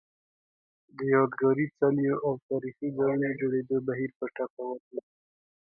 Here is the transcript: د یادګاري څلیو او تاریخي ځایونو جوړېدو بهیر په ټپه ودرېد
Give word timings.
د 0.95 0.99
یادګاري 1.15 1.65
څلیو 1.79 2.15
او 2.25 2.33
تاریخي 2.49 2.87
ځایونو 2.97 3.37
جوړېدو 3.41 3.77
بهیر 3.87 4.11
په 4.19 4.25
ټپه 4.35 4.63
ودرېد 4.67 5.05